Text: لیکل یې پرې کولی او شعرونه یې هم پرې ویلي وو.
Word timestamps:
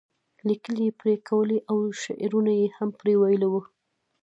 لیکل 0.47 0.75
یې 0.85 0.89
پرې 0.99 1.15
کولی 1.27 1.59
او 1.69 1.77
شعرونه 2.01 2.51
یې 2.59 2.67
هم 2.77 2.89
پرې 2.99 3.13
ویلي 3.21 3.47
وو. 3.51 3.61